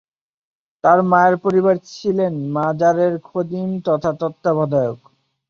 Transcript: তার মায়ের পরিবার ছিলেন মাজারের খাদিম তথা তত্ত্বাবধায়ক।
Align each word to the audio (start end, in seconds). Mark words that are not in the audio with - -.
তার 0.83 0.99
মায়ের 1.11 1.35
পরিবার 1.45 1.75
ছিলেন 1.91 2.33
মাজারের 2.55 3.13
খাদিম 3.27 3.69
তথা 3.87 4.11
তত্ত্বাবধায়ক। 4.21 4.99